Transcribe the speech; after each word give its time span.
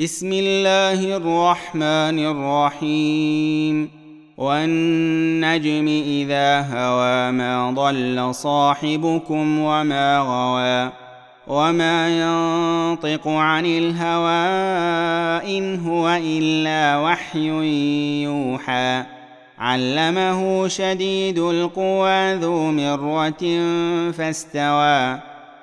بسم 0.00 0.30
الله 0.32 1.16
الرحمن 1.16 2.18
الرحيم 2.26 3.90
والنجم 4.36 5.86
اذا 5.88 6.60
هوى 6.60 7.32
ما 7.32 7.70
ضل 7.76 8.34
صاحبكم 8.34 9.58
وما 9.58 10.18
غوى 10.18 10.92
وما 11.58 12.08
ينطق 12.20 13.28
عن 13.28 13.66
الهوى 13.66 14.46
ان 15.58 15.78
هو 15.86 16.08
الا 16.22 16.98
وحي 16.98 17.48
يوحى 18.22 19.02
علمه 19.58 20.68
شديد 20.68 21.38
القوى 21.38 22.34
ذو 22.34 22.72
مره 22.72 23.42
فاستوى 24.10 25.29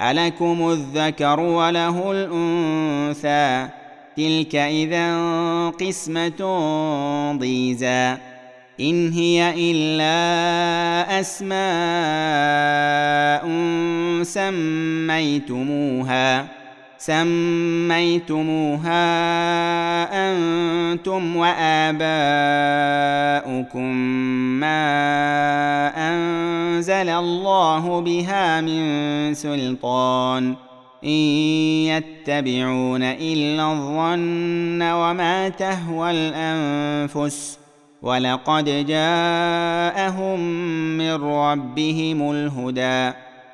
ألكم 0.00 0.68
الذكر 0.70 1.40
وله 1.40 2.12
الأنثى 2.12 3.68
تلك 4.16 4.54
إذا 4.56 5.16
قسمة 5.68 6.42
ضيزى 7.38 8.14
إن 8.80 9.12
هي 9.12 9.54
إلا 9.56 11.20
أسماء 11.20 13.42
سميتموها 14.22 16.46
سميتموها 16.98 18.16
انتم 20.12 21.36
واباؤكم 21.36 23.94
ما 24.60 24.86
انزل 25.96 27.08
الله 27.08 28.00
بها 28.00 28.60
من 28.60 28.84
سلطان 29.34 30.54
ان 31.04 31.10
يتبعون 31.90 33.02
الا 33.02 33.72
الظن 33.72 34.82
وما 34.82 35.48
تهوى 35.48 36.10
الانفس 36.10 37.58
ولقد 38.02 38.64
جاءهم 38.86 40.40
من 40.98 41.10
ربهم 41.22 42.30
الهدى 42.32 43.12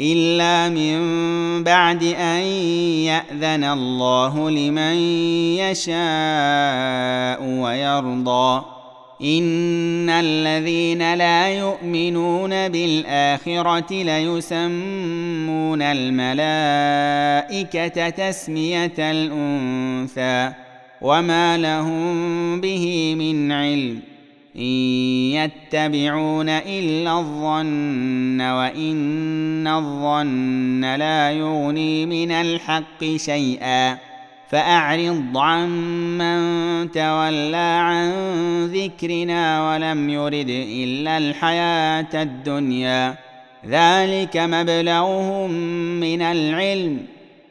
الا 0.00 0.68
من 0.68 0.96
بعد 1.64 2.02
ان 2.02 2.40
ياذن 3.08 3.64
الله 3.64 4.50
لمن 4.50 4.94
يشاء 5.62 7.42
ويرضى 7.44 8.62
ان 9.22 10.10
الذين 10.10 11.14
لا 11.14 11.48
يؤمنون 11.48 12.50
بالاخره 12.50 13.86
ليسمون 14.02 15.78
الملائكه 15.82 18.08
تسميه 18.08 18.92
الانثى 18.98 20.52
وما 21.02 21.58
لهم 21.58 22.60
به 22.60 23.14
من 23.18 23.52
علم 23.52 24.00
إن 24.58 24.70
يتبعون 25.34 26.48
إلا 26.48 27.18
الظن 27.18 28.40
وإن 28.40 29.66
الظن 29.66 30.80
لا 30.96 31.32
يغني 31.32 32.06
من 32.06 32.32
الحق 32.32 33.04
شيئا 33.16 33.98
فأعرض 34.50 35.38
عن 35.38 35.68
من 36.18 36.90
تولى 36.90 37.78
عن 37.80 38.12
ذكرنا 38.66 39.72
ولم 39.72 40.10
يرد 40.10 40.48
إلا 40.68 41.18
الحياة 41.18 42.22
الدنيا 42.22 43.14
ذلك 43.66 44.36
مبلغهم 44.36 45.50
من 46.00 46.22
العلم 46.22 46.98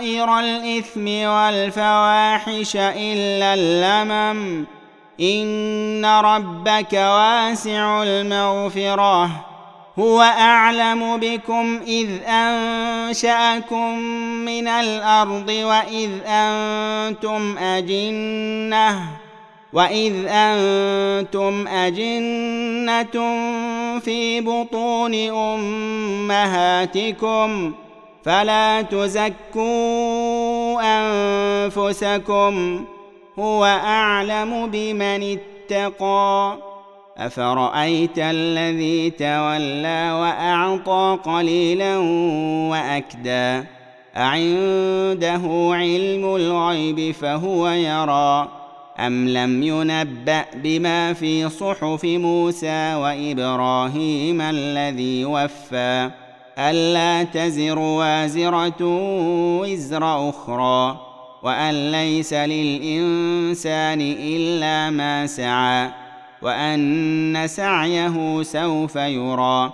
كبائر 0.00 0.38
الإثم 0.40 1.06
والفواحش 1.28 2.72
إلا 2.76 3.54
اللمم 3.54 4.66
إن 5.20 6.04
ربك 6.06 6.92
واسع 6.92 8.02
المغفرة 8.02 9.30
هو 9.98 10.20
أعلم 10.20 11.16
بكم 11.16 11.80
إذ 11.86 12.10
أنشأكم 12.26 13.98
من 14.44 14.68
الأرض 14.68 15.48
وإذ 15.48 16.10
أنتم 16.26 17.58
أجنة 17.58 19.00
وإذ 19.72 20.14
أنتم 20.28 21.68
أجنة 21.68 23.04
في 24.00 24.40
بطون 24.40 25.14
أمهاتكم 25.30 27.72
ۖ 27.86 27.89
فلا 28.24 28.82
تزكوا 28.82 30.80
انفسكم 30.82 32.84
هو 33.38 33.64
اعلم 33.64 34.66
بمن 34.72 35.38
اتقى 35.82 36.58
افرايت 37.18 38.18
الذي 38.18 39.10
تولى 39.10 40.12
واعطى 40.12 41.18
قليلا 41.32 41.98
واكدى 42.70 43.64
اعنده 44.16 45.68
علم 45.76 46.36
الغيب 46.36 47.14
فهو 47.14 47.68
يرى 47.68 48.48
ام 48.98 49.28
لم 49.28 49.62
ينبا 49.62 50.44
بما 50.54 51.12
في 51.12 51.48
صحف 51.48 52.04
موسى 52.04 52.94
وابراهيم 52.94 54.40
الذي 54.40 55.24
وفى 55.24 56.10
ألا 56.58 57.22
تزر 57.22 57.78
وازرة 57.78 58.76
وزر 59.60 60.28
أخرى 60.28 61.00
وأن 61.42 61.90
ليس 61.92 62.32
للإنسان 62.32 64.00
إلا 64.20 64.90
ما 64.90 65.26
سعى 65.26 65.88
وأن 66.42 67.42
سعيه 67.46 68.42
سوف 68.42 68.96
يرى 68.96 69.72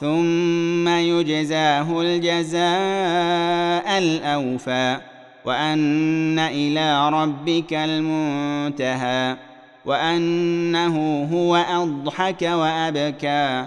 ثم 0.00 0.88
يجزاه 0.88 2.00
الجزاء 2.00 3.98
الأوفى 3.98 4.98
وأن 5.44 6.38
إلى 6.38 7.08
ربك 7.10 7.72
المنتهى 7.72 9.36
وأنه 9.84 11.28
هو 11.32 11.56
أضحك 11.56 12.42
وأبكى 12.42 13.66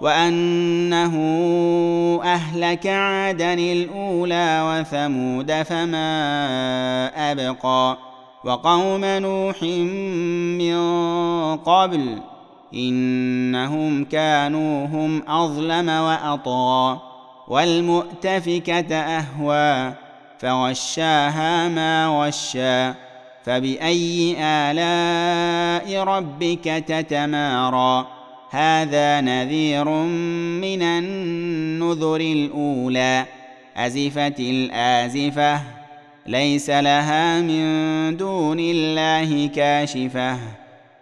وانه 0.00 1.14
اهلك 2.24 2.86
عادا 2.86 3.54
الاولى 3.54 4.62
وثمود 4.64 5.52
فما 5.62 6.10
ابقى 7.32 7.98
وقوم 8.44 9.04
نوح 9.04 9.62
من 10.60 10.76
قبل 11.56 12.18
انهم 12.74 14.04
كانوا 14.04 14.86
هم 14.86 15.22
اظلم 15.30 15.88
واطغى 15.88 17.00
والمؤتفكه 17.48 18.96
اهوى 18.96 19.94
فغشاها 20.38 21.68
ما 21.68 22.06
غشى 22.26 22.94
فباي 23.44 24.36
الاء 24.42 26.02
ربك 26.02 26.64
تتمارى 26.86 28.06
هذا 28.50 29.20
نذير 29.20 29.88
من 30.60 30.82
النذر 30.82 32.20
الاولى 32.20 33.26
ازفت 33.76 34.40
الازفه 34.40 35.60
ليس 36.26 36.70
لها 36.70 37.40
من 37.40 37.62
دون 38.16 38.58
الله 38.60 39.46
كاشفه 39.48 40.36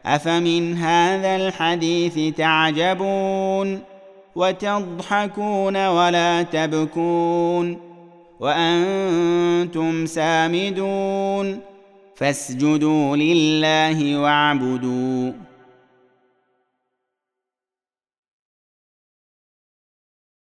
افمن 0.07 0.77
هذا 0.79 1.37
الحديث 1.37 2.37
تعجبون 2.37 3.81
وتضحكون 4.37 5.87
ولا 5.89 6.43
تبكون 6.43 7.79
وانتم 8.41 10.07
سامدون 10.07 11.61
فاسجدوا 12.15 13.17
لله 13.17 14.19
واعبدوا 14.19 15.48